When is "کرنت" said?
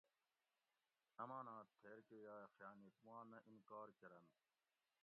3.99-4.35